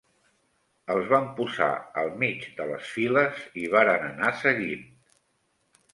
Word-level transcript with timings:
Els 0.93 1.09
van 1.11 1.27
posar 1.39 1.67
al 2.03 2.09
mig 2.23 2.47
de 2.61 2.67
les 2.71 2.89
files 2.95 3.45
i 3.65 3.69
varen 3.77 4.09
anar 4.11 4.35
seguint. 4.45 4.85